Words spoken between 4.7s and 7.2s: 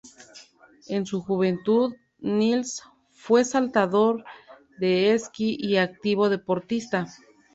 de esquí y activo deportista.